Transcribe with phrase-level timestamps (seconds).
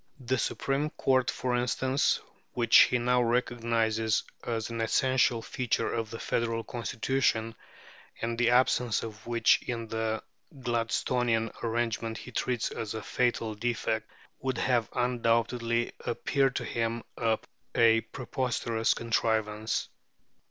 [0.19, 2.19] The Supreme Court, for instance,
[2.53, 7.53] which he now recognizes as an essential feature of the Federal Constitution,
[8.19, 10.23] and the absence of which in the
[10.59, 14.09] Gladstonian arrangement he treats as a fatal defect,
[14.39, 17.03] would have undoubtedly appeared to him
[17.75, 19.87] a preposterous contrivance.